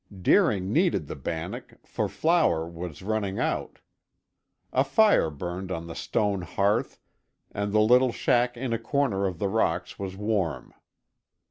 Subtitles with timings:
[0.19, 3.77] Deering needed the bannock, for flour was running out.
[4.73, 6.97] A fire burned on the stone hearth
[7.51, 10.73] and the little shack in a corner of the rocks was warm.